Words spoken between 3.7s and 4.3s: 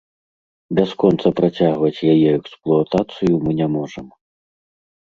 можам.